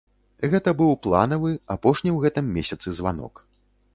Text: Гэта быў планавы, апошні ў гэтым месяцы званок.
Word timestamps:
Гэта 0.53 0.71
быў 0.79 0.93
планавы, 1.07 1.51
апошні 1.75 2.09
ў 2.15 2.25
гэтым 2.25 2.45
месяцы 2.57 2.87
званок. 3.01 3.33